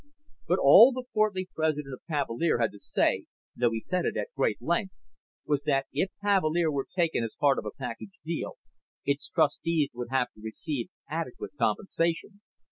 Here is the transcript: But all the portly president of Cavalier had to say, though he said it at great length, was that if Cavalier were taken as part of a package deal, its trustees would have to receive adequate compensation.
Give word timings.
But 0.47 0.57
all 0.57 0.91
the 0.91 1.03
portly 1.13 1.47
president 1.53 1.93
of 1.93 2.01
Cavalier 2.09 2.57
had 2.57 2.71
to 2.71 2.79
say, 2.79 3.25
though 3.55 3.69
he 3.69 3.81
said 3.81 4.03
it 4.03 4.17
at 4.17 4.33
great 4.35 4.59
length, 4.59 4.95
was 5.45 5.61
that 5.65 5.85
if 5.93 6.09
Cavalier 6.23 6.71
were 6.71 6.87
taken 6.89 7.23
as 7.23 7.35
part 7.39 7.59
of 7.59 7.67
a 7.67 7.77
package 7.77 8.19
deal, 8.25 8.57
its 9.05 9.27
trustees 9.29 9.91
would 9.93 10.09
have 10.09 10.31
to 10.33 10.41
receive 10.41 10.89
adequate 11.07 11.51
compensation. 11.55 12.41